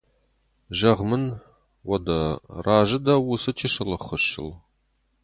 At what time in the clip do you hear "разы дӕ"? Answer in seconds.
2.65-3.15